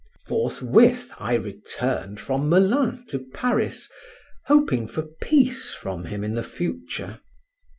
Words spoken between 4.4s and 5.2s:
hoping for